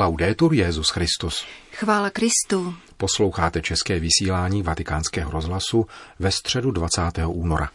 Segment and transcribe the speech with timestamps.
[0.00, 1.44] Laudetur Jezus Christus.
[1.72, 2.74] Chvála Kristu.
[2.96, 5.86] Posloucháte české vysílání Vatikánského rozhlasu
[6.18, 7.02] ve středu 20.
[7.26, 7.70] února.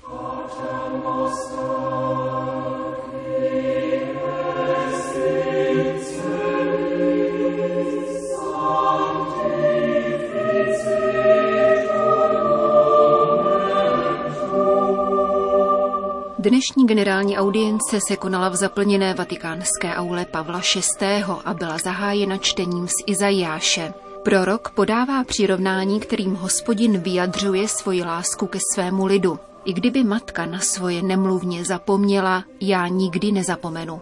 [16.45, 20.61] Dnešní generální audience se konala v zaplněné vatikánské aule Pavla
[20.99, 21.23] VI.
[21.45, 23.93] a byla zahájena čtením z Izajáše.
[24.23, 29.39] Prorok podává přirovnání, kterým hospodin vyjadřuje svoji lásku ke svému lidu.
[29.65, 34.01] I kdyby matka na svoje nemluvně zapomněla, já nikdy nezapomenu.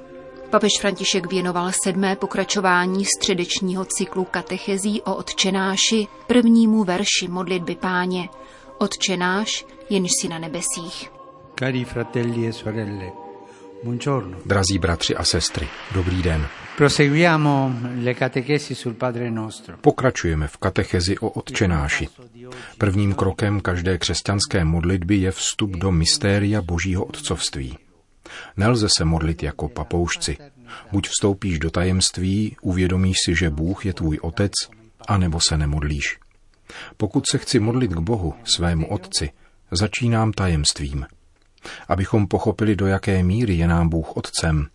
[0.50, 8.30] Papež František věnoval sedmé pokračování středečního cyklu katechezí o odčenáši prvnímu verši modlitby páně.
[8.78, 11.13] Odčenáš, jenž si na nebesích.
[11.56, 13.14] Cari fratelli e sorelle,
[13.84, 14.38] buongiorno.
[14.46, 16.48] Drazí bratři a sestry, dobrý den.
[16.78, 19.78] Proseguiamo le catechesi sul Padre nostro.
[19.78, 22.10] Pokračujeme v katechezi o odčenáši.
[22.78, 27.78] Prvním krokem každé křesťanské modlitby je vstup do mystéria božího otcovství.
[28.58, 30.38] Nelze se modlit jako papoušci.
[30.92, 34.52] Buď vstoupíš do tajemství, uvědomíš si, že Bůh je tvůj otec,
[35.08, 36.20] anebo se nemodlíš.
[36.98, 39.30] Pokud se chci modlit k Bohu, svému otci,
[39.72, 41.06] začínám tajemstvím–
[41.88, 44.68] Abychom pochopili, do jaké míry je nám Bůh otcem,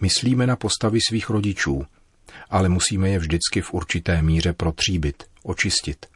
[0.00, 1.86] myslíme na postavy svých rodičů,
[2.50, 6.06] ale musíme je vždycky v určité míře protříbit, očistit.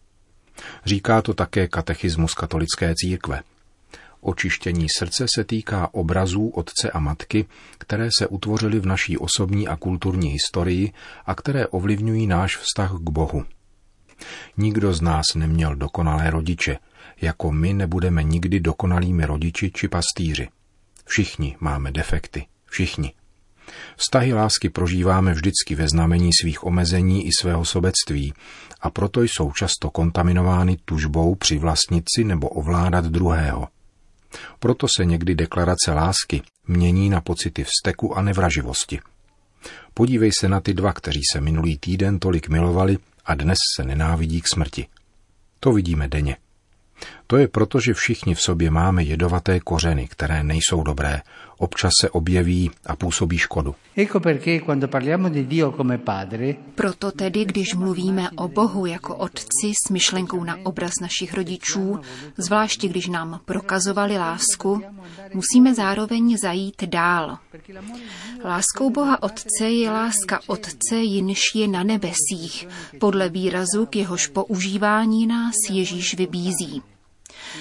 [0.84, 3.43] Říká to také katechismus katolické církve.
[4.21, 7.47] Očištění srdce se týká obrazů otce a matky,
[7.79, 10.93] které se utvořily v naší osobní a kulturní historii
[11.27, 13.45] a které ovlivňují náš vztah k Bohu.
[14.56, 16.79] Nikdo z nás neměl dokonalé rodiče,
[17.20, 20.48] jako my nebudeme nikdy dokonalými rodiči či pastýři.
[21.05, 23.12] Všichni máme defekty, všichni.
[23.97, 28.34] Vztahy lásky prožíváme vždycky ve znamení svých omezení i svého sobectví
[28.81, 33.69] a proto jsou často kontaminovány tužbou přivlastnit si nebo ovládat druhého.
[34.59, 39.00] Proto se někdy deklarace lásky mění na pocity vzteku a nevraživosti.
[39.94, 44.41] Podívej se na ty dva, kteří se minulý týden tolik milovali a dnes se nenávidí
[44.41, 44.87] k smrti.
[45.60, 46.37] To vidíme denně.
[47.26, 51.20] To je proto, že všichni v sobě máme jedovaté kořeny, které nejsou dobré.
[51.59, 53.75] Občas se objeví a působí škodu.
[56.75, 62.00] Proto tedy, když mluvíme o Bohu jako Otci s myšlenkou na obraz našich rodičů,
[62.36, 64.82] zvláště když nám prokazovali lásku,
[65.34, 67.39] musíme zároveň zajít dál.
[68.44, 72.69] Láskou Boha Otce je láska Otce, jinž je na nebesích,
[73.00, 76.83] podle výrazu, k jehož používání nás Ježíš vybízí.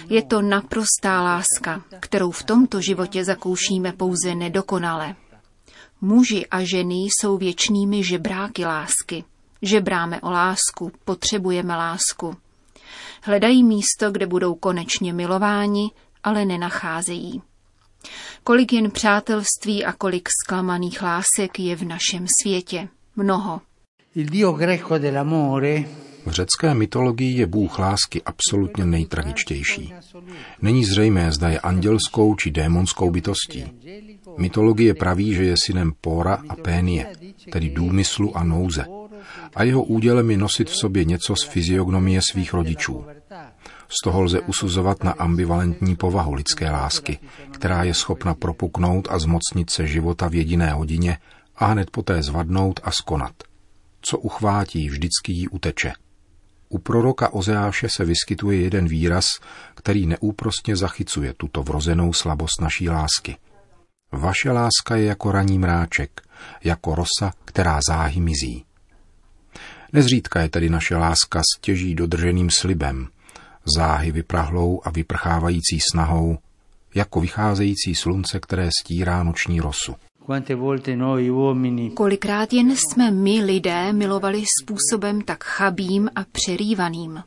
[0.09, 5.15] Je to naprostá láska, kterou v tomto životě zakoušíme pouze nedokonale.
[6.01, 9.23] Muži a ženy jsou věčnými žebráky lásky.
[9.61, 12.35] Žebráme o lásku, potřebujeme lásku.
[13.23, 15.91] Hledají místo, kde budou konečně milováni,
[16.23, 17.41] ale nenacházejí.
[18.43, 22.87] Kolik jen přátelství a kolik zklamaných lásek je v našem světě.
[23.15, 23.61] Mnoho.
[24.15, 25.85] Il dio greco dell'amore
[26.27, 29.93] v řecké mytologii je Bůh lásky absolutně nejtragičtější.
[30.61, 33.65] Není zřejmé, zda je andělskou či démonskou bytostí.
[34.37, 37.13] Mytologie praví, že je synem Póra a Pénie,
[37.51, 38.85] tedy důmyslu a nouze.
[39.55, 43.05] A jeho údělem je nosit v sobě něco z fyziognomie svých rodičů.
[43.89, 47.19] Z toho lze usuzovat na ambivalentní povahu lidské lásky,
[47.51, 51.17] která je schopna propuknout a zmocnit se života v jediné hodině
[51.55, 53.33] a hned poté zvadnout a skonat.
[54.01, 55.93] Co uchvátí, vždycky jí uteče.
[56.69, 59.27] U proroka Ozeáše se vyskytuje jeden výraz,
[59.75, 63.37] který neúprostně zachycuje tuto vrozenou slabost naší lásky.
[64.11, 66.21] Vaše láska je jako raní mráček,
[66.63, 68.65] jako rosa, která záhy mizí.
[69.93, 73.07] Nezřídka je tedy naše láska stěží dodrženým slibem,
[73.75, 76.37] záhy vyprahlou a vyprchávající snahou,
[76.95, 79.95] jako vycházející slunce, které stírá noční rosu.
[81.93, 87.23] Kolikrát jen jsme my lidé milovali způsobem tak chabým a přerývaným.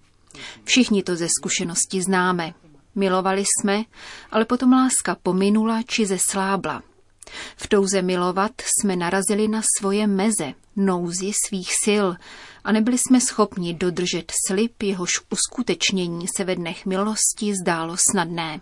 [0.64, 2.54] Všichni to ze zkušenosti známe.
[2.94, 3.84] Milovali jsme,
[4.30, 6.82] ale potom láska pominula či zeslábla.
[7.56, 12.06] V touze milovat jsme narazili na svoje meze, nouzi svých sil
[12.64, 18.60] a nebyli jsme schopni dodržet slib, jehož uskutečnění se ve dnech milosti zdálo snadné.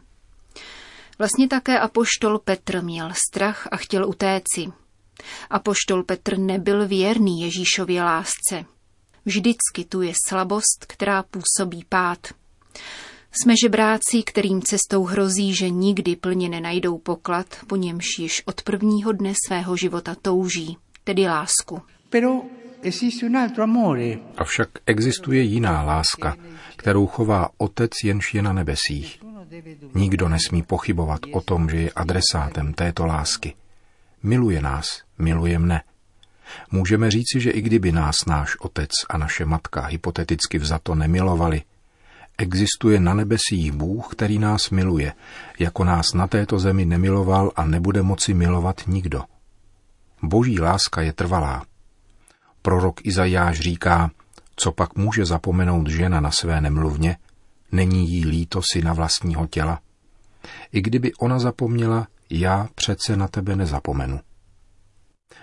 [1.19, 4.73] Vlastně také apoštol Petr měl strach a chtěl utéci.
[5.51, 8.65] Apoštol Petr nebyl věrný Ježíšově lásce.
[9.25, 12.19] Vždycky tu je slabost, která působí pád.
[13.33, 19.13] Jsme žebráci, kterým cestou hrozí, že nikdy plně nenajdou poklad, po němž již od prvního
[19.13, 21.83] dne svého života touží, tedy lásku.
[22.11, 22.43] Pero
[24.37, 26.37] Avšak existuje jiná láska,
[26.77, 29.21] kterou chová Otec, jenž je na nebesích.
[29.95, 33.55] Nikdo nesmí pochybovat o tom, že je adresátem této lásky.
[34.23, 35.83] Miluje nás, miluje mne.
[36.71, 41.63] Můžeme říci, že i kdyby nás náš otec a naše matka hypoteticky vzato nemilovali,
[42.39, 45.13] existuje na nebesích Bůh, který nás miluje,
[45.59, 49.25] jako nás na této zemi nemiloval a nebude moci milovat nikdo.
[50.23, 51.65] Boží láska je trvalá.
[52.63, 54.11] Prorok Izajáš říká,
[54.57, 57.17] co pak může zapomenout žena na své nemluvně,
[57.73, 59.81] není jí líto na vlastního těla.
[60.73, 64.21] I kdyby ona zapomněla, já přece na tebe nezapomenu.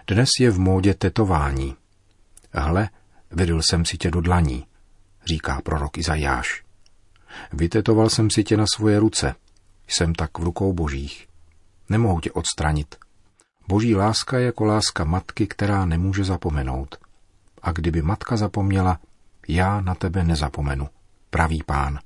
[0.07, 1.75] Dnes je v módě tetování.
[2.53, 2.89] Hle,
[3.31, 4.65] vydl jsem si tě do dlaní,
[5.25, 6.63] říká prorok Izajáš.
[7.53, 9.35] Vytetoval jsem si tě na svoje ruce,
[9.87, 11.27] jsem tak v rukou božích.
[11.89, 12.95] Nemohu tě odstranit.
[13.67, 17.04] Boží láska je jako láska matky, která nemůže zapomenout.
[17.65, 18.99] A kdyby matka zapomněla,
[19.47, 20.87] já na tebe nezapomenu,
[21.29, 21.99] pravý pán.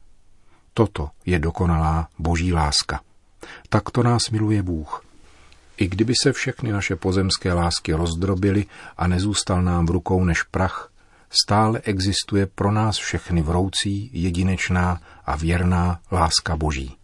[0.74, 3.02] Toto je dokonalá boží láska.
[3.70, 5.04] Tak to nás miluje Bůh.
[5.78, 8.66] I kdyby se všechny naše pozemské lásky rozdrobily
[8.98, 10.92] a nezůstal nám v rukou než prach,
[11.30, 16.96] stále existuje pro nás všechny vroucí, jedinečná a věrná láska Boží.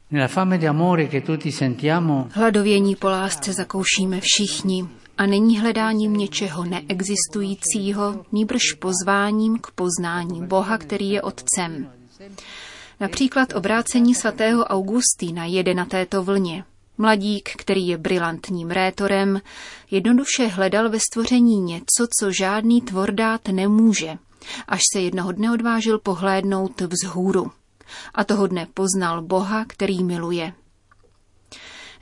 [2.34, 10.78] Hladovění po lásce zakoušíme všichni a není hledáním něčeho neexistujícího, nýbrž pozváním k poznání Boha,
[10.78, 11.92] který je Otcem.
[13.00, 16.64] Například obrácení svatého Augustína jede na této vlně.
[16.98, 19.42] Mladík, který je brilantním rétorem,
[19.92, 24.18] jednoduše hledal ve stvoření něco, co žádný tvor dát nemůže,
[24.68, 27.52] až se jednoho dne odvážil pohlédnout vzhůru.
[28.14, 30.54] A toho dne poznal Boha, který miluje.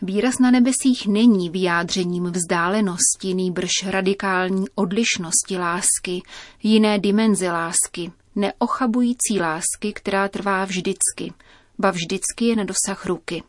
[0.05, 6.21] Výraz na nebesích není vyjádřením vzdálenosti, nýbrž radikální odlišnosti lásky,
[6.63, 11.33] jiné dimenze lásky, neochabující lásky, která trvá vždycky,
[11.79, 13.43] ba vždycky je na dosah ruky.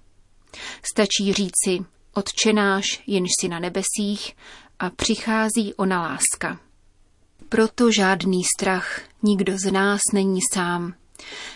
[0.82, 1.84] Stačí říci,
[2.14, 4.36] odčenáš, jenž si na nebesích,
[4.78, 6.60] a přichází ona láska.
[7.48, 10.94] Proto žádný strach, nikdo z nás není sám.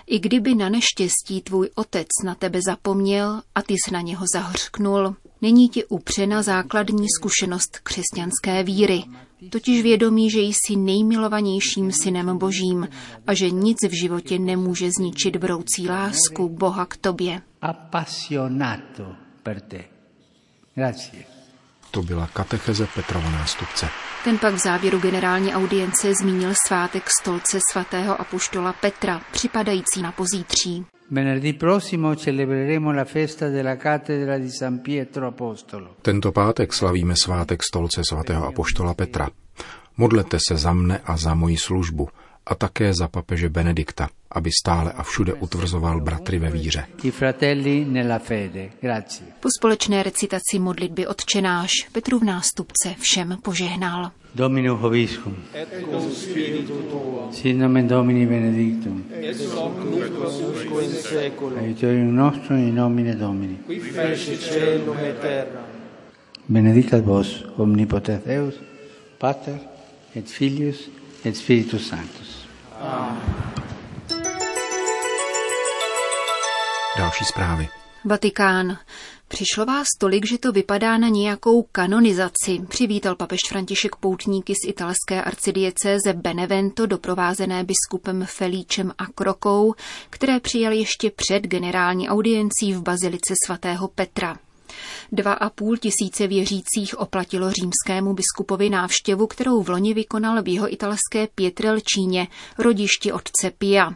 [0.06, 5.16] I kdyby na neštěstí tvůj otec na tebe zapomněl a ty jsi na něho zahřknul,
[5.42, 9.04] není ti upřena základní zkušenost křesťanské víry,
[9.50, 12.88] totiž vědomí, že jsi nejmilovanějším synem božím
[13.26, 17.42] a že nic v životě nemůže zničit vroucí lásku Boha k tobě.
[21.90, 23.88] To byla katecheze Petrova nástupce.
[24.24, 30.86] Ten pak v závěru generální audience zmínil svátek stolce svatého apoštola Petra, připadající na pozítří.
[36.02, 39.28] Tento pátek slavíme svátek stolce svatého apoštola Petra.
[39.96, 42.08] Modlete se za mne a za moji službu
[42.48, 46.84] a také za papeže Benedikta, aby stále a všude utvrzoval bratry ve víře.
[49.40, 54.10] Po společné recitaci modlitby odčenáš Petru v nástupce všem požehnal.
[54.34, 55.36] Domino hoviscum.
[55.54, 57.28] Et cum spiritu tuo.
[57.32, 59.04] Sit nomen Domini benedictum.
[59.10, 61.58] Et hoc nunc in seculum.
[61.58, 63.56] Aiutorium nostrum in nomine Domini.
[63.66, 65.64] Qui feci celum et terra.
[66.46, 68.54] Benedicat vos omnipotens Deus,
[69.18, 69.58] Pater
[70.14, 70.88] et Filius
[71.24, 72.37] et Spiritus Sanctus.
[72.80, 73.38] Amen.
[76.98, 77.68] Další zprávy.
[78.04, 78.78] Vatikán.
[79.28, 85.22] Přišlo vás tolik, že to vypadá na nějakou kanonizaci, přivítal papež František poutníky z italské
[85.22, 89.74] arcidiecéze Benevento, doprovázené biskupem Felíčem a Krokou,
[90.10, 94.36] které přijal ještě před generální audiencí v bazilice svatého Petra.
[95.12, 100.72] Dva a půl tisíce věřících oplatilo římskému biskupovi návštěvu, kterou v loni vykonal v jeho
[100.72, 103.94] italské Pietrelčíně, rodišti otce Pia.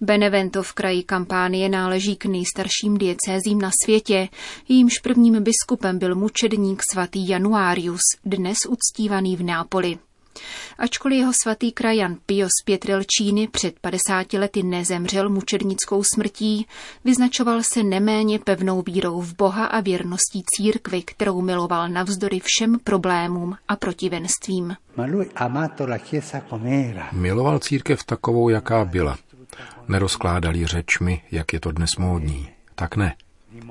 [0.00, 4.28] Benevento v kraji Kampánie náleží k nejstarším diecézím na světě.
[4.68, 9.98] Jímž prvním biskupem byl mučedník svatý Januarius, dnes uctívaný v Nápoli.
[10.78, 16.66] Ačkoliv jeho svatý krajan Pio z Pietrelčíny před 50 lety nezemřel mučednickou smrtí,
[17.04, 23.56] vyznačoval se neméně pevnou vírou v Boha a věrností církvy, kterou miloval navzdory všem problémům
[23.68, 24.76] a protivenstvím.
[27.12, 29.18] Miloval církev takovou, jaká byla,
[29.88, 32.48] nerozkládali řečmi, jak je to dnes módní.
[32.74, 33.14] Tak ne.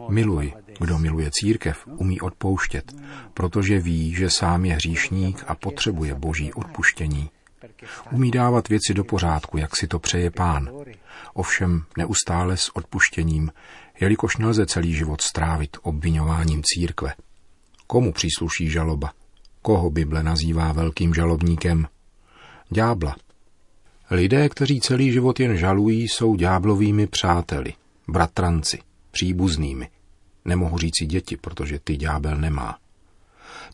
[0.09, 0.53] Miluj.
[0.79, 2.95] Kdo miluje církev, umí odpouštět,
[3.33, 7.29] protože ví, že sám je hříšník a potřebuje boží odpuštění.
[8.11, 10.69] Umí dávat věci do pořádku, jak si to přeje pán.
[11.33, 13.51] Ovšem neustále s odpuštěním,
[13.99, 17.13] jelikož nelze celý život strávit obvinováním církve.
[17.87, 19.11] Komu přísluší žaloba?
[19.61, 21.87] Koho Bible nazývá velkým žalobníkem?
[22.69, 23.15] ďábla.
[24.11, 27.73] Lidé, kteří celý život jen žalují, jsou ďáblovými přáteli,
[28.07, 28.79] bratranci,
[29.19, 29.89] příbuznými.
[30.45, 32.77] Nemohu říci děti, protože ty ďábel nemá.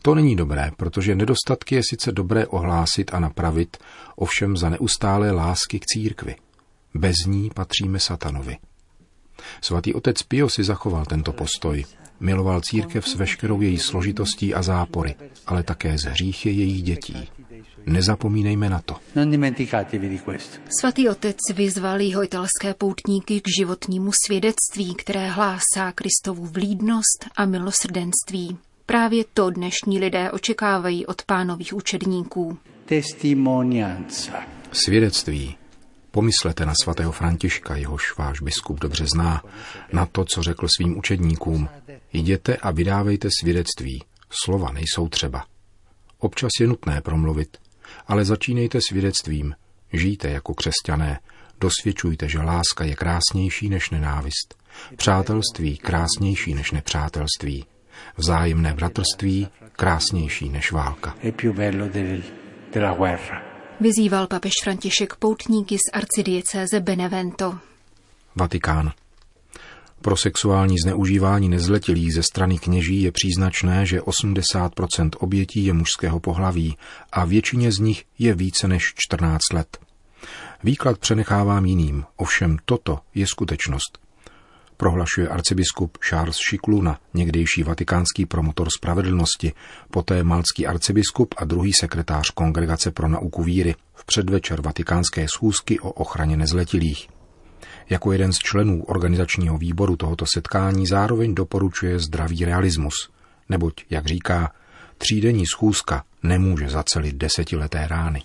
[0.02, 3.76] To není dobré, protože nedostatky je sice dobré ohlásit a napravit,
[4.16, 6.36] ovšem za neustálé lásky k církvi.
[6.94, 8.56] Bez ní patříme satanovi.
[9.60, 11.84] Svatý otec Pio si zachoval tento postoj.
[12.20, 15.14] Miloval církev s veškerou její složitostí a zápory,
[15.46, 17.28] ale také z hříchy jejich dětí.
[17.86, 18.96] Nezapomínejme na to.
[20.80, 28.58] Svatý otec vyzval jeho italské poutníky k životnímu svědectví, které hlásá Kristovu vlídnost a milosrdenství.
[28.86, 32.58] Právě to dnešní lidé očekávají od pánových učedníků.
[34.72, 35.56] Svědectví.
[36.10, 39.42] Pomyslete na svatého Františka, jehož váš biskup dobře zná,
[39.92, 41.68] na to, co řekl svým učedníkům.
[42.12, 44.04] Jděte a vydávejte svědectví.
[44.44, 45.44] Slova nejsou třeba.
[46.18, 47.56] Občas je nutné promluvit,
[48.06, 49.54] ale začínejte svědectvím.
[49.92, 51.20] Žijte jako křesťané.
[51.60, 54.54] Dosvědčujte, že láska je krásnější než nenávist.
[54.96, 57.64] Přátelství krásnější než nepřátelství.
[58.16, 61.14] Vzájemné bratrství krásnější než válka.
[63.80, 67.58] Vyzýval papež František poutníky z arcidiecéze Benevento.
[68.34, 68.92] Vatikán.
[70.02, 76.76] Pro sexuální zneužívání nezletilých ze strany kněží je příznačné, že 80% obětí je mužského pohlaví
[77.12, 79.78] a většině z nich je více než 14 let.
[80.64, 83.98] Výklad přenechávám jiným, ovšem toto je skutečnost.
[84.76, 89.52] Prohlašuje arcibiskup Charles Šikluna, někdejší vatikánský promotor spravedlnosti,
[89.90, 95.90] poté malcký arcibiskup a druhý sekretář Kongregace pro nauku víry v předvečer vatikánské schůzky o
[95.90, 97.15] ochraně nezletilých.
[97.90, 103.10] Jako jeden z členů organizačního výboru tohoto setkání zároveň doporučuje zdravý realismus,
[103.48, 104.52] neboť, jak říká,
[104.98, 108.22] třídenní schůzka nemůže zacelit desetileté rány.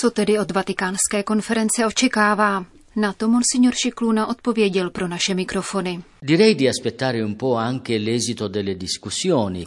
[0.00, 2.64] Co tedy od vatikánské konference očekává?
[2.98, 6.02] Na to monsignor Šikluna odpověděl pro naše mikrofony.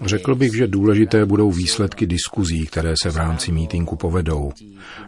[0.05, 4.51] Řekl bych, že důležité budou výsledky diskuzí, které se v rámci mítinku povedou.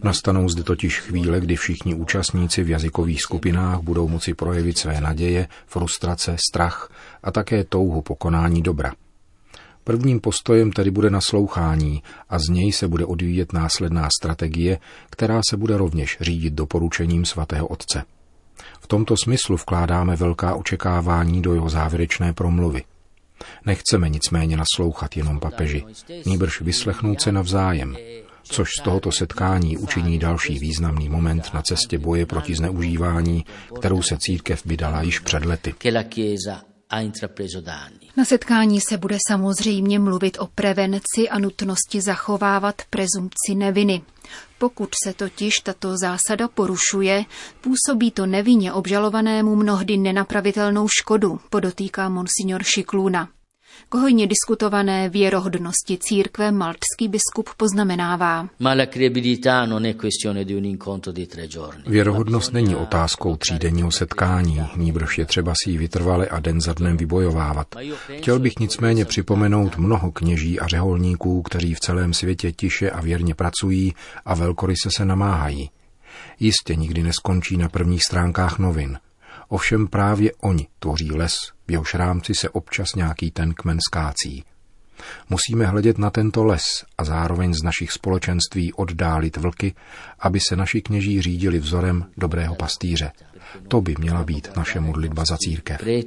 [0.03, 5.47] Nastanou zde totiž chvíle, kdy všichni účastníci v jazykových skupinách budou moci projevit své naděje,
[5.67, 6.91] frustrace, strach
[7.23, 8.93] a také touhu pokonání dobra.
[9.83, 15.57] Prvním postojem tedy bude naslouchání a z něj se bude odvíjet následná strategie, která se
[15.57, 18.03] bude rovněž řídit doporučením svatého otce.
[18.81, 22.83] V tomto smyslu vkládáme velká očekávání do jeho závěrečné promluvy.
[23.65, 25.83] Nechceme nicméně naslouchat jenom papeži,
[26.25, 27.97] nýbrž vyslechnout se navzájem,
[28.43, 33.45] což z tohoto setkání učiní další významný moment na cestě boje proti zneužívání,
[33.79, 35.75] kterou se církev vydala již před lety.
[38.17, 44.01] Na setkání se bude samozřejmě mluvit o prevenci a nutnosti zachovávat prezumci neviny.
[44.57, 47.25] Pokud se totiž tato zásada porušuje,
[47.61, 53.29] působí to nevinně obžalovanému mnohdy nenapravitelnou škodu, podotýká monsignor Šikluna.
[53.89, 58.49] K hojně diskutované věrohodnosti církve maltský biskup poznamenává.
[61.87, 66.97] Věrohodnost není otázkou třídenního setkání, níbrž je třeba si ji vytrvale a den za dnem
[66.97, 67.67] vybojovávat.
[68.17, 73.35] Chtěl bych nicméně připomenout mnoho kněží a řeholníků, kteří v celém světě tiše a věrně
[73.35, 73.93] pracují
[74.25, 75.69] a velkoryse se namáhají.
[76.39, 78.97] Jistě nikdy neskončí na prvních stránkách novin–
[79.51, 81.35] Ovšem právě oni tvoří les,
[81.67, 84.43] v jehož rámci se občas nějaký ten kmen skácí.
[85.29, 86.63] Musíme hledět na tento les
[86.97, 89.73] a zároveň z našich společenství oddálit vlky,
[90.19, 93.11] aby se naši kněží řídili vzorem dobrého pastýře.
[93.67, 95.81] To by měla být naše modlitba za církev.
[95.87, 96.03] E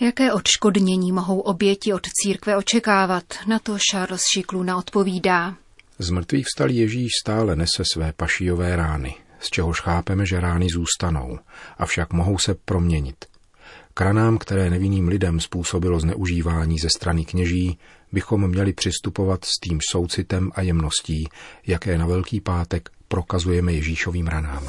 [0.00, 3.24] Jaké odškodnění mohou oběti od církve očekávat?
[3.46, 5.56] Na to Charles Šikluna odpovídá.
[5.98, 11.38] Z mrtvých vstal Ježíš stále nese své pašijové rány, z čehož chápeme, že rány zůstanou,
[11.78, 13.24] avšak mohou se proměnit.
[13.94, 17.78] K ranám, které nevinným lidem způsobilo zneužívání ze strany kněží,
[18.12, 21.28] bychom měli přistupovat s tím soucitem a jemností,
[21.66, 24.68] jaké na Velký pátek prokazujeme Ježíšovým ranám.